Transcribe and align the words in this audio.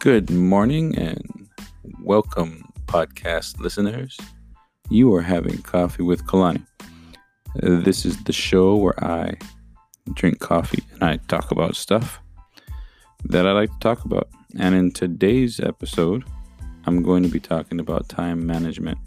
Good 0.00 0.30
morning 0.30 0.96
and 0.96 1.48
welcome, 2.04 2.72
podcast 2.86 3.58
listeners. 3.58 4.16
You 4.90 5.12
are 5.14 5.22
having 5.22 5.60
coffee 5.62 6.04
with 6.04 6.24
Kalani. 6.24 6.64
This 7.56 8.06
is 8.06 8.22
the 8.22 8.32
show 8.32 8.76
where 8.76 9.02
I 9.04 9.36
drink 10.12 10.38
coffee 10.38 10.84
and 10.92 11.02
I 11.02 11.16
talk 11.26 11.50
about 11.50 11.74
stuff 11.74 12.20
that 13.24 13.44
I 13.44 13.50
like 13.50 13.72
to 13.72 13.78
talk 13.80 14.04
about. 14.04 14.28
And 14.56 14.76
in 14.76 14.92
today's 14.92 15.58
episode, 15.58 16.22
I'm 16.86 17.02
going 17.02 17.24
to 17.24 17.28
be 17.28 17.40
talking 17.40 17.80
about 17.80 18.08
time 18.08 18.46
management. 18.46 18.98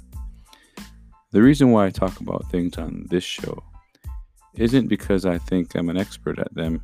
The 1.31 1.41
reason 1.41 1.71
why 1.71 1.85
I 1.85 1.91
talk 1.91 2.20
about 2.20 2.51
things 2.51 2.77
on 2.77 3.07
this 3.09 3.23
show 3.23 3.63
isn't 4.55 4.89
because 4.89 5.26
I 5.26 5.37
think 5.37 5.73
I'm 5.73 5.89
an 5.89 5.95
expert 5.95 6.37
at 6.37 6.53
them, 6.53 6.84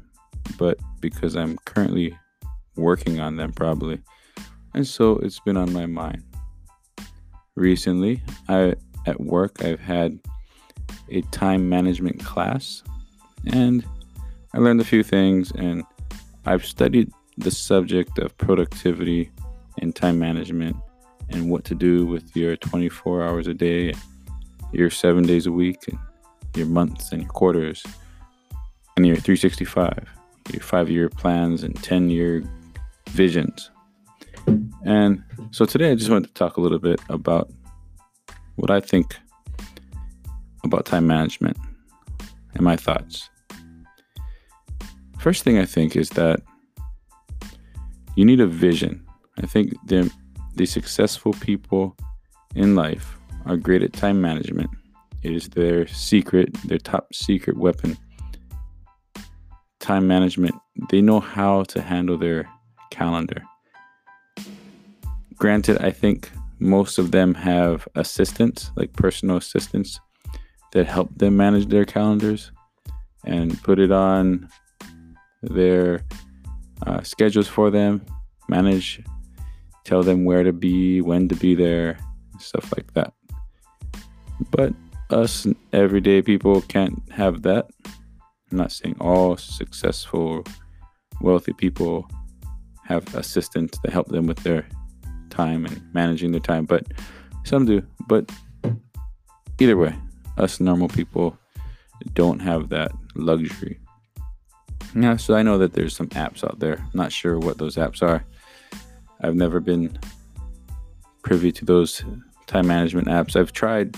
but 0.57 0.79
because 1.01 1.35
I'm 1.35 1.57
currently 1.65 2.17
working 2.77 3.19
on 3.19 3.35
them 3.35 3.51
probably. 3.51 3.99
And 4.73 4.85
so 4.87 5.17
it's 5.17 5.39
been 5.39 5.57
on 5.57 5.73
my 5.73 5.85
mind. 5.85 6.23
Recently, 7.55 8.21
I 8.47 8.75
at 9.05 9.19
work 9.19 9.63
I've 9.63 9.79
had 9.79 10.19
a 11.09 11.21
time 11.31 11.69
management 11.69 12.23
class 12.23 12.83
and 13.47 13.83
I 14.53 14.59
learned 14.59 14.81
a 14.81 14.85
few 14.85 15.03
things 15.03 15.51
and 15.51 15.83
I've 16.45 16.65
studied 16.65 17.11
the 17.37 17.51
subject 17.51 18.19
of 18.19 18.37
productivity 18.37 19.31
and 19.79 19.95
time 19.95 20.19
management 20.19 20.75
and 21.29 21.49
what 21.49 21.63
to 21.65 21.75
do 21.75 22.05
with 22.05 22.35
your 22.35 22.55
24 22.57 23.23
hours 23.23 23.47
a 23.47 23.53
day, 23.53 23.93
your 24.71 24.89
7 24.89 25.23
days 25.23 25.45
a 25.45 25.51
week 25.51 25.87
and 25.87 25.99
your 26.55 26.67
months 26.67 27.11
and 27.11 27.23
your 27.23 27.31
quarters 27.31 27.83
and 28.95 29.05
your 29.05 29.15
365, 29.15 30.07
your 30.51 30.61
5-year 30.61 31.09
plans 31.09 31.63
and 31.63 31.75
10-year 31.75 32.43
visions. 33.17 33.71
And 34.85 35.23
so 35.49 35.65
today 35.65 35.91
I 35.91 35.95
just 35.95 36.09
wanted 36.09 36.27
to 36.27 36.33
talk 36.33 36.57
a 36.57 36.61
little 36.61 36.77
bit 36.77 36.99
about 37.09 37.51
what 38.57 38.69
I 38.69 38.79
think 38.79 39.17
about 40.63 40.85
time 40.85 41.07
management 41.07 41.57
and 42.53 42.61
my 42.61 42.75
thoughts. 42.75 43.29
First 45.17 45.43
thing 45.43 45.57
I 45.57 45.65
think 45.65 45.95
is 45.95 46.09
that 46.11 46.41
you 48.15 48.23
need 48.23 48.39
a 48.39 48.47
vision. 48.47 49.03
I 49.43 49.47
think 49.47 49.73
the, 49.87 50.11
the 50.55 50.67
successful 50.67 51.33
people 51.33 51.97
in 52.55 52.75
life 52.75 53.17
are 53.47 53.57
great 53.57 53.81
at 53.81 53.93
time 53.93 54.21
management. 54.21 54.69
It 55.23 55.33
is 55.33 55.49
their 55.49 55.87
secret, 55.87 56.53
their 56.65 56.77
top 56.77 57.13
secret 57.13 57.57
weapon. 57.57 57.97
Time 59.79 60.05
management, 60.07 60.55
they 60.91 61.01
know 61.01 61.19
how 61.19 61.63
to 61.63 61.81
handle 61.81 62.17
their 62.17 62.47
calendar. 62.89 63.43
Granted, 65.35 65.77
I 65.81 65.91
think 65.91 66.31
most 66.59 66.97
of 66.97 67.11
them 67.11 67.33
have 67.35 67.87
assistants, 67.95 68.71
like 68.75 68.93
personal 68.93 69.37
assistants, 69.37 69.99
that 70.73 70.87
help 70.87 71.09
them 71.15 71.37
manage 71.37 71.67
their 71.67 71.85
calendars 71.85 72.51
and 73.25 73.61
put 73.63 73.79
it 73.79 73.91
on 73.91 74.49
their 75.41 76.01
uh, 76.85 77.01
schedules 77.01 77.47
for 77.47 77.69
them, 77.69 78.03
manage, 78.47 79.01
tell 79.83 80.03
them 80.03 80.25
where 80.25 80.43
to 80.43 80.53
be, 80.53 81.01
when 81.01 81.27
to 81.27 81.35
be 81.35 81.55
there, 81.55 81.97
stuff 82.39 82.73
like 82.75 82.93
that. 82.93 83.13
But 84.51 84.73
us 85.09 85.47
everyday 85.73 86.21
people 86.21 86.61
can't 86.61 87.01
have 87.11 87.43
that. 87.43 87.67
I'm 88.51 88.57
not 88.57 88.71
saying 88.71 88.97
all 88.99 89.37
successful, 89.37 90.43
wealthy 91.21 91.53
people 91.53 92.09
have 92.87 93.13
assistants 93.15 93.77
that 93.83 93.91
help 93.91 94.07
them 94.07 94.27
with 94.27 94.39
their 94.39 94.65
time 95.29 95.65
and 95.65 95.81
managing 95.93 96.31
their 96.31 96.39
time, 96.41 96.65
but 96.65 96.85
some 97.43 97.65
do. 97.65 97.85
But 98.07 98.31
either 99.59 99.77
way, 99.77 99.95
us 100.37 100.59
normal 100.59 100.87
people 100.87 101.37
don't 102.13 102.39
have 102.39 102.69
that 102.69 102.91
luxury. 103.15 103.79
Yeah, 104.95 105.17
so 105.17 105.35
I 105.35 105.43
know 105.43 105.57
that 105.57 105.73
there's 105.73 105.95
some 105.95 106.07
apps 106.09 106.43
out 106.43 106.59
there. 106.59 106.77
I'm 106.77 106.91
not 106.93 107.11
sure 107.11 107.37
what 107.37 107.57
those 107.57 107.75
apps 107.75 108.01
are. 108.01 108.25
I've 109.21 109.35
never 109.35 109.59
been 109.59 109.97
privy 111.23 111.51
to 111.51 111.65
those 111.65 112.03
time 112.45 112.67
management 112.67 113.07
apps. 113.07 113.35
I've 113.35 113.51
tried 113.51 113.97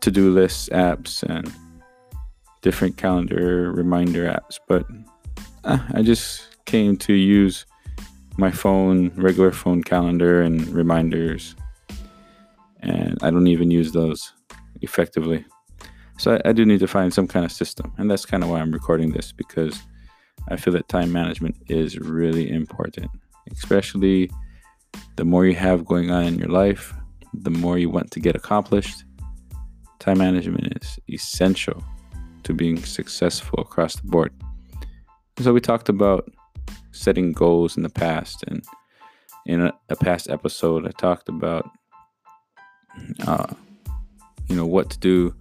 to 0.00 0.10
do 0.10 0.30
lists 0.32 0.68
apps 0.70 1.22
and 1.22 1.52
different 2.62 2.96
calendar 2.96 3.70
reminder 3.70 4.26
apps, 4.26 4.58
but 4.66 4.84
uh, 5.64 5.78
I 5.94 6.02
just 6.02 6.57
came 6.68 6.98
to 6.98 7.14
use 7.14 7.64
my 8.36 8.50
phone, 8.50 9.10
regular 9.16 9.50
phone 9.50 9.82
calendar 9.82 10.42
and 10.42 10.68
reminders, 10.68 11.56
and 12.80 13.18
I 13.22 13.30
don't 13.30 13.46
even 13.46 13.70
use 13.70 13.92
those 13.92 14.32
effectively. 14.82 15.44
So 16.18 16.34
I, 16.34 16.50
I 16.50 16.52
do 16.52 16.66
need 16.66 16.80
to 16.80 16.86
find 16.86 17.12
some 17.12 17.26
kind 17.26 17.46
of 17.46 17.50
system, 17.50 17.92
and 17.96 18.10
that's 18.10 18.26
kind 18.26 18.44
of 18.44 18.50
why 18.50 18.60
I'm 18.60 18.70
recording 18.70 19.12
this 19.12 19.32
because 19.32 19.80
I 20.48 20.56
feel 20.56 20.74
that 20.74 20.88
time 20.88 21.10
management 21.10 21.56
is 21.68 21.98
really 21.98 22.50
important, 22.50 23.10
especially 23.50 24.30
the 25.16 25.24
more 25.24 25.46
you 25.46 25.54
have 25.54 25.86
going 25.86 26.10
on 26.10 26.24
in 26.24 26.38
your 26.38 26.48
life, 26.48 26.92
the 27.32 27.50
more 27.50 27.78
you 27.78 27.88
want 27.88 28.10
to 28.10 28.20
get 28.20 28.36
accomplished. 28.36 29.04
Time 30.00 30.18
management 30.18 30.82
is 30.82 30.98
essential 31.08 31.82
to 32.42 32.52
being 32.52 32.76
successful 32.84 33.60
across 33.60 33.96
the 33.96 34.06
board. 34.06 34.32
So 35.40 35.52
we 35.52 35.60
talked 35.60 35.88
about 35.88 36.28
setting 36.92 37.32
goals 37.32 37.76
in 37.76 37.82
the 37.82 37.88
past, 37.88 38.44
and 38.46 38.64
in 39.46 39.62
a, 39.62 39.72
a 39.88 39.96
past 39.96 40.28
episode, 40.30 40.86
I 40.86 40.90
talked 40.90 41.28
about, 41.28 41.68
uh, 43.26 43.52
you 44.48 44.56
know, 44.56 44.66
what 44.66 44.90
to 44.90 44.98
do, 44.98 45.34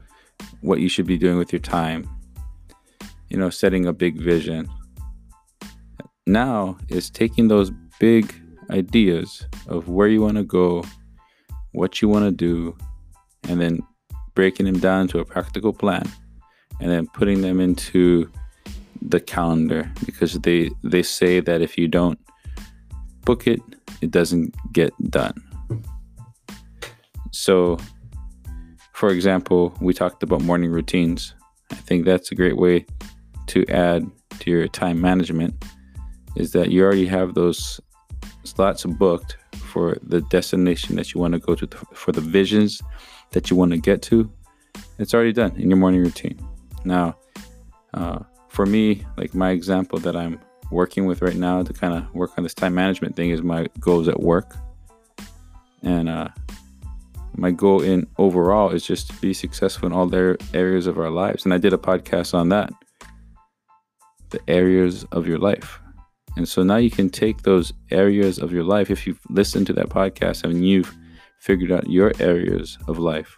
what 0.62 0.80
you 0.80 0.90
should 0.90 1.08
be 1.08 1.18
doing 1.18 1.38
with 1.38 1.52
your 1.52 1.60
time. 1.60 2.10
You 3.30 3.38
know, 3.38 3.50
setting 3.50 3.86
a 3.86 3.94
big 3.94 4.18
vision. 4.18 4.70
Now 6.26 6.78
is 6.90 7.10
taking 7.10 7.48
those 7.48 7.72
big 8.00 8.34
ideas 8.70 9.46
of 9.68 9.90
where 9.90 10.08
you 10.08 10.22
want 10.22 10.38
to 10.38 10.44
go, 10.44 10.84
what 11.72 12.02
you 12.02 12.10
want 12.10 12.26
to 12.26 12.32
do, 12.32 12.78
and 13.50 13.60
then 13.60 13.80
breaking 14.34 14.66
them 14.66 14.80
down 14.80 15.08
to 15.10 15.20
a 15.20 15.26
practical 15.26 15.74
plan, 15.74 16.04
and 16.80 16.92
then 16.92 17.08
putting 17.08 17.42
them 17.42 17.60
into 17.60 18.32
the 19.02 19.20
calendar 19.20 19.92
because 20.06 20.34
they 20.40 20.70
they 20.84 21.04
say 21.04 21.40
that 21.40 21.62
if 21.62 21.78
you 21.78 21.88
don't 21.88 22.20
book 23.26 23.48
it, 23.48 23.60
it 24.02 24.12
doesn't 24.12 24.56
get 24.74 24.94
done. 25.10 25.36
So, 27.32 27.78
for 28.94 29.10
example, 29.10 29.76
we 29.82 29.94
talked 29.94 30.24
about 30.24 30.42
morning 30.42 30.72
routines. 30.72 31.34
I 31.72 31.76
think 31.76 32.06
that's 32.06 32.32
a 32.32 32.36
great 32.36 32.58
way 32.58 32.86
to 33.48 33.66
add 33.68 34.10
to 34.40 34.52
your 34.52 34.68
time 34.68 35.02
management 35.02 35.54
is 36.36 36.52
that 36.52 36.72
you 36.72 36.84
already 36.84 37.08
have 37.08 37.34
those 37.34 37.82
slots 38.44 38.86
booked 38.86 39.38
for 39.56 39.98
the 40.04 40.22
destination 40.22 40.96
that 40.96 41.14
you 41.14 41.20
want 41.20 41.34
to 41.34 41.40
go 41.40 41.56
to 41.56 41.68
for 41.94 42.12
the 42.12 42.22
visions 42.22 42.82
that 43.32 43.50
you 43.50 43.56
want 43.56 43.72
to 43.72 43.78
get 43.78 44.02
to. 44.04 44.32
It's 45.00 45.14
already 45.14 45.34
done 45.34 45.56
in 45.58 45.70
your 45.70 45.78
morning 45.78 46.02
routine. 46.02 46.40
Now, 46.86 47.18
uh, 47.94 48.20
for 48.58 48.66
me, 48.66 49.06
like 49.18 49.36
my 49.36 49.52
example 49.52 50.00
that 50.00 50.16
I'm 50.16 50.40
working 50.72 51.06
with 51.06 51.22
right 51.22 51.36
now 51.36 51.62
to 51.62 51.72
kind 51.72 51.94
of 51.94 52.12
work 52.16 52.32
on 52.38 52.44
this 52.44 52.56
time 52.56 52.74
management 52.74 53.16
thing 53.16 53.30
is 53.30 53.44
my 53.44 53.68
goals 53.80 54.08
at 54.08 54.20
work. 54.20 54.56
And 55.84 56.10
uh, 56.10 56.30
my 57.36 57.52
goal 57.52 57.84
in 57.84 58.08
overall 58.18 58.72
is 58.72 58.84
just 58.84 59.12
to 59.12 59.16
be 59.22 59.32
successful 59.32 59.86
in 59.86 59.94
all 59.94 60.08
their 60.08 60.38
areas 60.56 60.88
of 60.88 60.98
our 60.98 61.12
lives. 61.12 61.46
And 61.46 61.54
I 61.54 61.60
did 61.60 61.72
a 61.72 61.78
podcast 61.78 62.34
on 62.34 62.50
that 62.50 62.74
the 64.32 64.40
areas 64.48 65.06
of 65.12 65.28
your 65.28 65.38
life. 65.38 65.80
And 66.36 66.50
so 66.50 66.64
now 66.64 66.78
you 66.78 66.90
can 66.90 67.12
take 67.12 67.44
those 67.44 67.72
areas 67.92 68.40
of 68.40 68.52
your 68.52 68.64
life, 68.64 68.90
if 68.90 69.06
you've 69.06 69.22
listened 69.30 69.68
to 69.68 69.74
that 69.74 69.90
podcast 69.90 70.44
and 70.44 70.68
you've 70.68 70.92
figured 71.42 71.72
out 71.72 71.92
your 71.92 72.12
areas 72.20 72.80
of 72.88 72.98
life 72.98 73.38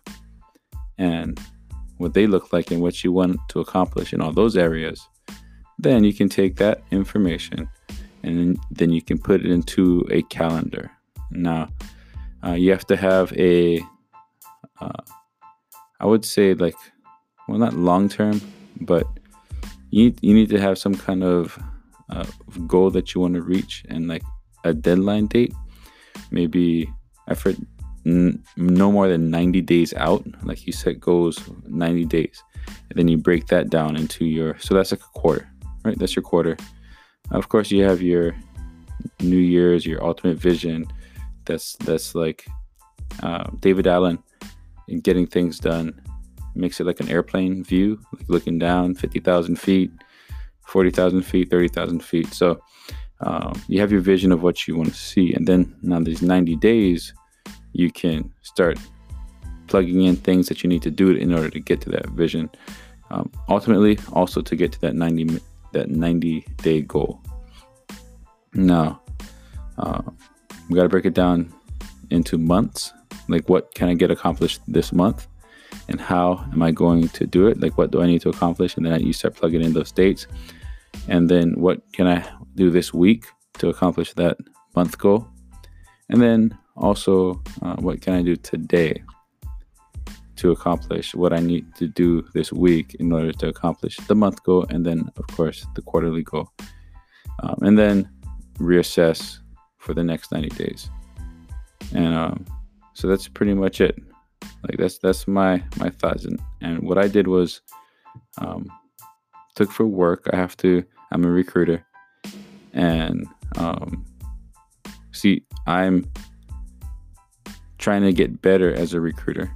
and 0.97 1.37
what 1.99 2.13
they 2.13 2.25
look 2.25 2.51
like 2.51 2.71
and 2.71 2.81
what 2.81 3.03
you 3.03 3.11
want 3.11 3.37
to 3.49 3.59
accomplish 3.59 4.13
in 4.13 4.21
all 4.21 4.31
those 4.31 4.57
areas, 4.57 5.07
then 5.77 6.03
you 6.03 6.13
can 6.13 6.29
take 6.29 6.55
that 6.55 6.81
information 6.91 7.69
and 8.23 8.57
then 8.71 8.91
you 8.91 9.01
can 9.01 9.17
put 9.17 9.41
it 9.41 9.51
into 9.51 10.05
a 10.09 10.21
calendar. 10.23 10.91
Now, 11.31 11.69
uh, 12.45 12.53
you 12.53 12.71
have 12.71 12.87
to 12.87 12.95
have 12.95 13.31
a, 13.33 13.81
uh, 14.81 15.01
I 15.99 16.05
would 16.05 16.25
say 16.25 16.53
like, 16.53 16.75
well, 17.47 17.59
not 17.59 17.73
long 17.73 18.07
term, 18.09 18.41
but 18.81 19.05
you 19.91 20.05
need, 20.05 20.19
you 20.21 20.33
need 20.33 20.49
to 20.49 20.59
have 20.59 20.77
some 20.77 20.95
kind 20.95 21.23
of 21.23 21.61
uh, 22.09 22.25
goal 22.65 22.89
that 22.91 23.13
you 23.13 23.21
want 23.21 23.35
to 23.35 23.41
reach 23.41 23.83
and 23.89 24.07
like 24.07 24.23
a 24.63 24.73
deadline 24.73 25.27
date. 25.27 25.53
Maybe 26.31 26.89
effort 27.27 27.57
n- 28.09 28.43
no 28.57 28.91
more 28.91 29.07
than 29.07 29.29
90 29.29 29.61
days 29.61 29.93
out. 29.93 30.25
Like 30.43 30.65
you 30.65 30.73
set 30.73 30.99
goals 30.99 31.39
90 31.67 32.05
days, 32.05 32.43
and 32.67 32.97
then 32.97 33.07
you 33.07 33.17
break 33.17 33.47
that 33.47 33.69
down 33.69 33.95
into 33.95 34.25
your. 34.25 34.57
So 34.59 34.73
that's 34.73 34.91
like 34.91 35.01
a 35.01 35.19
quarter, 35.19 35.49
right? 35.83 35.97
That's 35.97 36.15
your 36.15 36.23
quarter. 36.23 36.57
Of 37.31 37.49
course, 37.49 37.71
you 37.71 37.83
have 37.83 38.01
your 38.01 38.35
New 39.21 39.37
Year's, 39.37 39.85
your 39.85 40.03
ultimate 40.03 40.37
vision. 40.37 40.85
That's 41.45 41.75
that's 41.77 42.15
like 42.15 42.45
uh, 43.23 43.49
David 43.59 43.87
Allen 43.87 44.19
and 44.87 45.03
getting 45.03 45.27
things 45.27 45.59
done. 45.59 46.01
Makes 46.55 46.79
it 46.79 46.87
like 46.87 46.99
an 46.99 47.09
airplane 47.09 47.63
view, 47.63 47.99
like 48.13 48.27
looking 48.27 48.57
down 48.57 48.95
50,000 48.95 49.55
feet, 49.55 49.91
40,000 50.65 51.21
feet, 51.21 51.49
30,000 51.49 52.03
feet. 52.03 52.33
So 52.33 52.59
um, 53.21 53.61
you 53.67 53.79
have 53.79 53.91
your 53.91 54.01
vision 54.01 54.31
of 54.31 54.41
what 54.41 54.67
you 54.67 54.75
want 54.75 54.89
to 54.89 54.95
see. 54.95 55.33
And 55.33 55.47
then 55.47 55.75
now 55.81 55.99
these 55.99 56.21
90 56.21 56.55
days, 56.57 57.13
you 57.73 57.91
can 57.91 58.31
start 58.41 58.77
plugging 59.67 60.03
in 60.03 60.15
things 60.15 60.47
that 60.47 60.63
you 60.63 60.69
need 60.69 60.81
to 60.81 60.91
do 60.91 61.11
in 61.11 61.33
order 61.33 61.49
to 61.49 61.59
get 61.59 61.79
to 61.81 61.89
that 61.91 62.07
vision. 62.09 62.49
Um, 63.11 63.31
ultimately, 63.47 63.97
also 64.13 64.41
to 64.41 64.55
get 64.55 64.71
to 64.73 64.81
that 64.81 64.95
90 64.95 65.39
that 65.73 65.89
90 65.89 66.45
day 66.57 66.81
goal. 66.81 67.21
Now, 68.53 69.01
uh, 69.77 70.01
we 70.69 70.75
got 70.75 70.83
to 70.83 70.89
break 70.89 71.05
it 71.05 71.13
down 71.13 71.53
into 72.09 72.37
months. 72.37 72.91
Like, 73.27 73.47
what 73.47 73.73
can 73.75 73.89
I 73.89 73.93
get 73.93 74.11
accomplished 74.11 74.61
this 74.67 74.91
month? 74.91 75.27
And 75.87 76.01
how 76.01 76.45
am 76.51 76.61
I 76.61 76.71
going 76.71 77.09
to 77.09 77.25
do 77.25 77.47
it? 77.47 77.59
Like, 77.59 77.77
what 77.77 77.91
do 77.91 78.01
I 78.01 78.07
need 78.07 78.21
to 78.21 78.29
accomplish? 78.29 78.77
And 78.77 78.85
then 78.85 78.99
you 79.01 79.13
start 79.13 79.35
plugging 79.35 79.63
in 79.63 79.73
those 79.73 79.91
dates. 79.91 80.27
And 81.07 81.29
then, 81.29 81.53
what 81.59 81.81
can 81.93 82.07
I 82.07 82.27
do 82.55 82.71
this 82.71 82.93
week 82.93 83.25
to 83.59 83.69
accomplish 83.69 84.13
that 84.13 84.37
month 84.75 84.97
goal? 84.97 85.27
And 86.09 86.21
then 86.21 86.57
also, 86.79 87.41
uh, 87.61 87.75
what 87.77 88.01
can 88.01 88.13
I 88.13 88.21
do 88.21 88.35
today 88.35 89.03
to 90.37 90.51
accomplish 90.51 91.13
what 91.13 91.33
I 91.33 91.39
need 91.39 91.75
to 91.75 91.87
do 91.87 92.25
this 92.33 92.53
week 92.53 92.95
in 92.99 93.11
order 93.11 93.33
to 93.33 93.47
accomplish 93.47 93.97
the 94.07 94.15
month 94.15 94.43
goal? 94.43 94.65
And 94.69 94.85
then, 94.85 95.09
of 95.17 95.27
course, 95.27 95.65
the 95.75 95.81
quarterly 95.81 96.23
goal. 96.23 96.49
Um, 97.43 97.59
and 97.61 97.77
then 97.77 98.09
reassess 98.57 99.39
for 99.77 99.93
the 99.93 100.03
next 100.03 100.31
90 100.31 100.49
days. 100.49 100.89
And 101.93 102.13
um, 102.13 102.45
so 102.93 103.07
that's 103.07 103.27
pretty 103.27 103.53
much 103.53 103.81
it. 103.81 103.97
Like 104.63 104.77
that's 104.77 104.97
that's 104.99 105.27
my 105.27 105.63
my 105.77 105.89
thoughts. 105.89 106.25
And, 106.25 106.39
and 106.61 106.79
what 106.81 106.97
I 106.97 107.07
did 107.07 107.27
was 107.27 107.61
um, 108.39 108.67
took 109.55 109.71
for 109.71 109.85
work. 109.85 110.27
I 110.33 110.35
have 110.35 110.57
to. 110.57 110.83
I'm 111.11 111.23
a 111.23 111.29
recruiter, 111.29 111.85
and 112.73 113.25
um, 113.57 114.05
see, 115.11 115.43
I'm 115.65 116.11
trying 117.79 118.03
to 118.03 118.13
get 118.13 118.41
better 118.41 118.73
as 118.73 118.93
a 118.93 119.01
recruiter. 119.01 119.51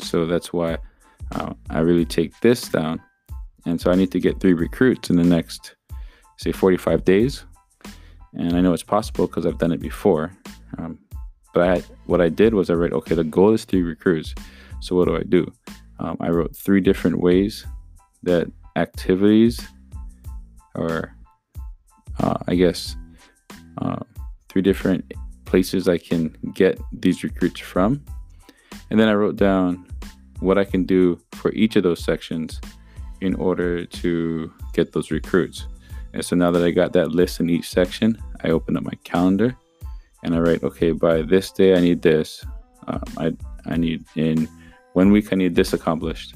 So 0.00 0.26
that's 0.26 0.52
why 0.52 0.78
uh, 1.32 1.52
I 1.70 1.80
really 1.80 2.06
take 2.06 2.38
this 2.40 2.68
down. 2.68 3.00
And 3.66 3.80
so 3.80 3.90
I 3.90 3.94
need 3.94 4.10
to 4.12 4.20
get 4.20 4.40
three 4.40 4.54
recruits 4.54 5.10
in 5.10 5.16
the 5.16 5.24
next, 5.24 5.76
say, 6.38 6.52
45 6.52 7.04
days 7.04 7.44
and 8.36 8.56
I 8.56 8.60
know 8.60 8.72
it's 8.72 8.82
possible 8.82 9.26
because 9.26 9.46
I've 9.46 9.58
done 9.58 9.72
it 9.72 9.80
before. 9.80 10.32
Um, 10.78 10.98
but 11.52 11.68
I 11.68 11.82
what 12.06 12.20
I 12.20 12.28
did 12.28 12.54
was 12.54 12.68
I 12.68 12.74
wrote, 12.74 12.92
okay, 12.92 13.14
the 13.14 13.24
goal 13.24 13.52
is 13.52 13.64
three 13.64 13.82
recruits. 13.82 14.34
So 14.80 14.96
what 14.96 15.06
do 15.06 15.16
I 15.16 15.22
do? 15.22 15.50
Um, 16.00 16.16
I 16.20 16.28
wrote 16.30 16.54
three 16.54 16.80
different 16.80 17.20
ways 17.20 17.64
that 18.24 18.50
activities, 18.76 19.66
or 20.74 21.14
uh, 22.20 22.38
I 22.48 22.56
guess 22.56 22.96
uh, 23.78 24.00
three 24.48 24.62
different 24.62 25.12
places 25.54 25.86
I 25.86 25.98
can 25.98 26.36
get 26.52 26.80
these 26.90 27.22
recruits 27.22 27.60
from, 27.60 28.02
and 28.90 28.98
then 28.98 29.08
I 29.08 29.14
wrote 29.14 29.36
down 29.36 29.86
what 30.40 30.58
I 30.58 30.64
can 30.64 30.82
do 30.82 31.20
for 31.30 31.52
each 31.52 31.76
of 31.76 31.84
those 31.84 32.02
sections 32.02 32.60
in 33.20 33.36
order 33.36 33.86
to 34.02 34.52
get 34.72 34.92
those 34.92 35.12
recruits. 35.12 35.68
And 36.12 36.24
so 36.24 36.34
now 36.34 36.50
that 36.50 36.64
I 36.64 36.72
got 36.72 36.92
that 36.94 37.10
list 37.20 37.38
in 37.38 37.48
each 37.48 37.68
section, 37.70 38.18
I 38.42 38.48
open 38.48 38.76
up 38.76 38.82
my 38.82 38.98
calendar 39.04 39.56
and 40.24 40.34
I 40.34 40.40
write, 40.40 40.64
okay, 40.64 40.90
by 40.90 41.22
this 41.22 41.52
day 41.52 41.76
I 41.76 41.80
need 41.80 42.02
this. 42.02 42.44
Um, 42.88 43.04
I 43.16 43.26
I 43.72 43.76
need 43.76 44.04
in 44.16 44.48
one 44.94 45.12
week 45.12 45.32
I 45.32 45.36
need 45.36 45.54
this 45.54 45.72
accomplished. 45.72 46.34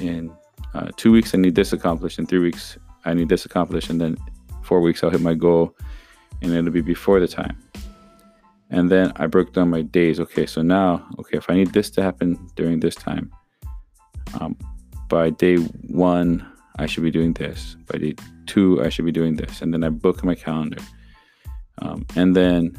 In 0.00 0.32
uh, 0.72 0.88
two 0.96 1.12
weeks 1.12 1.34
I 1.34 1.38
need 1.44 1.54
this 1.54 1.74
accomplished. 1.74 2.18
In 2.18 2.24
three 2.24 2.44
weeks 2.48 2.78
I 3.04 3.12
need 3.12 3.28
this 3.28 3.44
accomplished. 3.44 3.90
And 3.90 4.00
then 4.00 4.16
four 4.62 4.80
weeks 4.80 5.04
I'll 5.04 5.14
hit 5.16 5.20
my 5.20 5.34
goal, 5.34 5.76
and 6.40 6.54
it'll 6.54 6.72
be 6.72 6.80
before 6.80 7.20
the 7.20 7.28
time. 7.28 7.56
And 8.70 8.90
then 8.90 9.12
I 9.16 9.26
broke 9.26 9.52
down 9.52 9.70
my 9.70 9.82
days. 9.82 10.20
Okay, 10.20 10.46
so 10.46 10.62
now, 10.62 11.06
okay, 11.18 11.38
if 11.38 11.48
I 11.48 11.54
need 11.54 11.72
this 11.72 11.90
to 11.90 12.02
happen 12.02 12.38
during 12.54 12.80
this 12.80 12.94
time, 12.94 13.30
um, 14.40 14.56
by 15.08 15.30
day 15.30 15.56
one 15.56 16.46
I 16.78 16.86
should 16.86 17.02
be 17.02 17.10
doing 17.10 17.32
this. 17.32 17.76
By 17.90 17.98
day 17.98 18.14
two, 18.46 18.82
I 18.84 18.88
should 18.88 19.04
be 19.04 19.12
doing 19.12 19.36
this. 19.36 19.62
And 19.62 19.72
then 19.72 19.82
I 19.84 19.88
book 19.88 20.22
my 20.22 20.34
calendar. 20.34 20.82
Um, 21.78 22.06
and 22.14 22.36
then 22.36 22.78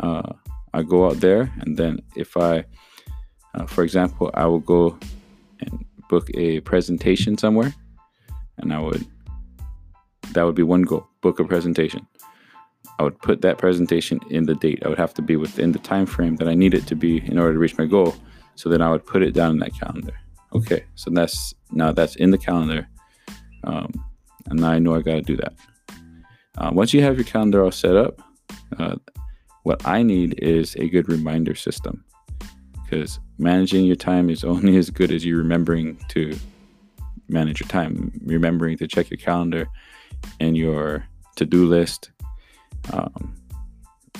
uh, 0.00 0.32
I 0.74 0.82
go 0.82 1.06
out 1.06 1.20
there. 1.20 1.50
And 1.60 1.76
then 1.76 2.00
if 2.16 2.36
I, 2.36 2.64
uh, 3.54 3.66
for 3.66 3.82
example, 3.82 4.30
I 4.34 4.46
will 4.46 4.60
go 4.60 4.98
and 5.60 5.84
book 6.08 6.28
a 6.34 6.60
presentation 6.60 7.38
somewhere. 7.38 7.74
And 8.58 8.72
I 8.72 8.78
would, 8.80 9.06
that 10.32 10.44
would 10.44 10.54
be 10.54 10.62
one 10.62 10.82
goal 10.82 11.08
book 11.20 11.40
a 11.40 11.44
presentation. 11.44 12.06
I 12.98 13.04
would 13.04 13.18
put 13.20 13.42
that 13.42 13.58
presentation 13.58 14.20
in 14.30 14.46
the 14.46 14.54
date. 14.54 14.82
I 14.84 14.88
would 14.88 14.98
have 14.98 15.14
to 15.14 15.22
be 15.22 15.36
within 15.36 15.72
the 15.72 15.78
time 15.78 16.06
frame 16.06 16.36
that 16.36 16.48
I 16.48 16.54
need 16.54 16.74
it 16.74 16.86
to 16.88 16.96
be 16.96 17.18
in 17.26 17.38
order 17.38 17.52
to 17.52 17.58
reach 17.58 17.78
my 17.78 17.86
goal. 17.86 18.16
So 18.56 18.68
then 18.68 18.82
I 18.82 18.90
would 18.90 19.06
put 19.06 19.22
it 19.22 19.32
down 19.32 19.52
in 19.52 19.58
that 19.58 19.78
calendar. 19.78 20.14
Okay, 20.52 20.84
so 20.94 21.10
that's 21.10 21.54
now 21.70 21.92
that's 21.92 22.16
in 22.16 22.30
the 22.30 22.38
calendar. 22.38 22.88
Um, 23.64 23.92
and 24.46 24.60
now 24.60 24.70
I 24.70 24.78
know 24.78 24.94
I 24.94 25.02
got 25.02 25.14
to 25.14 25.22
do 25.22 25.36
that. 25.36 25.54
Uh, 26.56 26.70
once 26.72 26.92
you 26.92 27.02
have 27.02 27.16
your 27.16 27.24
calendar 27.24 27.62
all 27.62 27.70
set 27.70 27.94
up, 27.94 28.20
uh, 28.78 28.96
what 29.62 29.86
I 29.86 30.02
need 30.02 30.38
is 30.42 30.74
a 30.76 30.88
good 30.88 31.08
reminder 31.08 31.54
system 31.54 32.04
because 32.82 33.20
managing 33.38 33.84
your 33.84 33.96
time 33.96 34.30
is 34.30 34.42
only 34.52 34.76
as 34.76 34.90
good 34.90 35.12
as 35.12 35.24
you 35.24 35.36
remembering 35.36 35.98
to 36.08 36.36
manage 37.28 37.60
your 37.60 37.68
time, 37.68 38.10
remembering 38.24 38.78
to 38.78 38.88
check 38.88 39.10
your 39.10 39.18
calendar 39.18 39.68
and 40.40 40.56
your 40.56 41.06
to 41.36 41.44
do 41.44 41.66
list. 41.66 42.10
Um, 42.92 43.34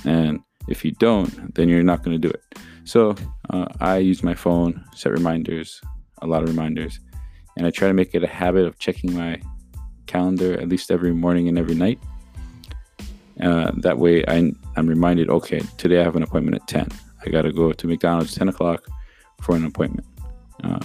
and 0.05 0.41
if 0.69 0.85
you 0.85 0.93
don't, 0.93 1.55
then 1.55 1.69
you're 1.69 1.83
not 1.83 2.03
going 2.03 2.21
to 2.21 2.29
do 2.29 2.33
it. 2.33 2.43
So 2.85 3.15
uh, 3.51 3.67
I 3.81 3.99
use 3.99 4.23
my 4.23 4.35
phone, 4.35 4.85
set 4.95 5.13
reminders, 5.13 5.81
a 6.23 6.27
lot 6.27 6.43
of 6.43 6.49
reminders, 6.49 7.01
and 7.57 7.67
I 7.67 7.71
try 7.71 7.89
to 7.89 7.95
make 7.95 8.15
it 8.15 8.25
a 8.25 8.29
habit 8.29 8.65
of 8.65 8.79
checking 8.79 9.15
my 9.15 9.41
calendar 10.07 10.59
at 10.61 10.69
least 10.69 10.91
every 10.91 11.13
morning 11.13 11.49
and 11.49 11.59
every 11.59 11.75
night. 11.75 11.99
Uh, 13.43 13.71
that 13.77 13.99
way, 13.99 14.25
I, 14.27 14.53
I'm 14.77 14.87
reminded, 14.87 15.31
okay, 15.31 15.61
today 15.77 16.01
I 16.01 16.05
have 16.05 16.17
an 16.17 16.23
appointment 16.23 16.57
at 16.57 16.67
10. 16.67 16.89
I 17.25 17.31
got 17.31 17.43
to 17.43 17.53
go 17.53 17.73
to 17.73 17.87
McDonald's 17.87 18.35
10 18.35 18.49
o'clock 18.49 18.87
for 19.41 19.55
an 19.55 19.65
appointment. 19.65 20.07
Uh, 20.65 20.81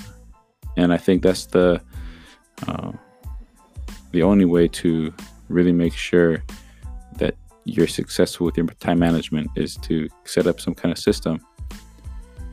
and 0.78 0.94
I 0.94 0.98
think 0.98 1.24
that's 1.24 1.46
the 1.48 1.82
uh, 2.68 2.92
the 4.12 4.24
only 4.24 4.46
way 4.46 4.68
to 4.68 5.14
really 5.50 5.72
make 5.72 5.94
sure 5.94 6.44
you're 7.66 7.88
successful 7.88 8.46
with 8.46 8.58
your 8.58 8.68
time 8.68 9.00
management 9.00 9.50
is 9.56 9.78
to 9.78 10.08
set 10.26 10.48
up 10.48 10.60
some 10.60 10.76
kind 10.76 10.92
of 10.92 10.98
system 10.98 11.40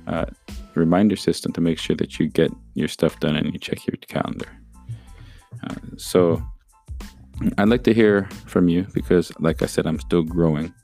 uh, 0.06 0.26
reminder 0.74 1.16
system 1.16 1.52
to 1.52 1.60
make 1.60 1.78
sure 1.78 1.96
that 1.96 2.18
you 2.18 2.28
get 2.28 2.50
your 2.74 2.88
stuff 2.88 3.18
done 3.20 3.36
and 3.36 3.52
you 3.52 3.58
check 3.58 3.86
your 3.86 3.96
calendar. 4.08 4.48
Uh, 5.62 5.74
so 5.96 6.42
I'd 7.58 7.68
like 7.68 7.84
to 7.84 7.94
hear 7.94 8.28
from 8.46 8.68
you 8.68 8.86
because, 8.94 9.32
like 9.40 9.62
I 9.62 9.66
said, 9.66 9.86
I'm 9.86 10.00
still 10.00 10.22
growing. 10.22 10.74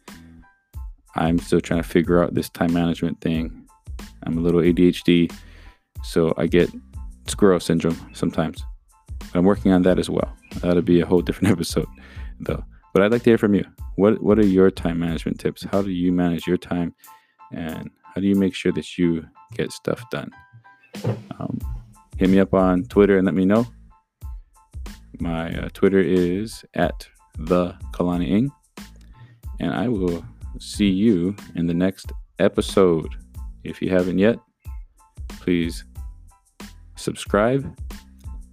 I'm 1.15 1.39
still 1.39 1.61
trying 1.61 1.83
to 1.83 1.89
figure 1.89 2.23
out 2.23 2.35
this 2.35 2.51
time 2.51 2.73
management 2.73 3.21
thing. 3.21 3.67
I'm 4.25 4.39
a 4.39 4.41
little 4.41 4.61
ADHD, 4.61 5.33
so 6.03 6.35
I 6.37 6.47
get 6.47 6.71
squirrel 7.27 7.61
syndrome 7.61 7.99
sometimes. 8.13 8.63
I'm 9.35 9.45
working 9.45 9.73
on 9.73 9.83
that 9.83 9.99
as 9.99 10.11
well. 10.11 10.37
That'll 10.61 10.83
be 10.83 11.01
a 11.01 11.07
whole 11.07 11.23
different 11.23 11.53
episode, 11.57 11.89
though. 12.41 12.65
But 12.97 13.03
I'd 13.03 13.13
like 13.13 13.25
to 13.25 13.31
hear 13.31 13.37
from 13.37 13.55
you. 13.55 13.67
What 13.97 14.23
What 14.23 14.39
are 14.39 14.47
your 14.47 14.71
time 14.71 14.99
management 14.99 15.39
tips? 15.39 15.63
How 15.71 15.83
do 15.83 15.91
you 15.91 16.13
manage 16.13 16.47
your 16.47 16.57
time, 16.57 16.95
and 17.53 17.91
how 18.03 18.23
do 18.23 18.27
you 18.27 18.35
make 18.35 18.55
sure 18.55 18.73
that 18.73 18.97
you 18.97 19.23
get 19.55 19.71
stuff 19.71 20.03
done? 20.11 20.31
Um, 21.39 21.59
hit 22.17 22.31
me 22.31 22.41
up 22.41 22.55
on 22.55 22.85
Twitter 22.85 23.19
and 23.19 23.27
let 23.27 23.35
me 23.35 23.45
know. 23.45 23.67
My 25.21 25.55
uh, 25.59 25.69
Twitter 25.75 26.01
is 26.01 26.65
at 26.73 27.07
the 27.39 27.75
Kalani 27.93 28.31
Ing, 28.31 28.51
and 29.61 29.75
I 29.75 29.89
will 29.89 30.25
see 30.59 30.89
you 30.89 31.37
in 31.55 31.67
the 31.67 31.75
next 31.75 32.13
episode. 32.39 33.15
If 33.63 33.83
you 33.83 33.91
haven't 33.91 34.21
yet, 34.21 34.39
please 35.41 35.85
subscribe 36.95 37.79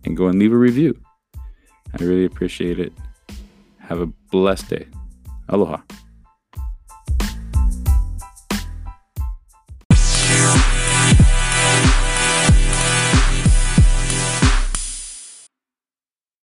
and 0.04 0.18
go 0.18 0.28
and 0.28 0.38
leave 0.38 0.52
a 0.52 0.58
review. 0.58 1.00
I 1.38 2.04
really 2.04 2.26
appreciate 2.26 2.78
it. 2.78 2.92
Have 3.90 4.02
a 4.02 4.08
blessed 4.32 4.70
day. 4.70 4.88
Aloha. 5.50 5.78